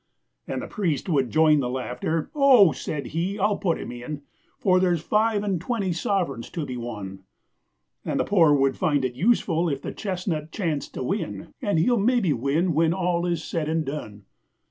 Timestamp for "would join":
1.09-1.59